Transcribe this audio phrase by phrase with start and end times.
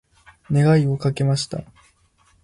[0.49, 1.63] 願いをかけました。